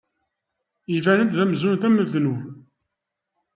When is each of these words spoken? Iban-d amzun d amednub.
Iban-d 0.95 1.35
amzun 1.43 1.75
d 1.81 1.83
amednub. 1.87 2.39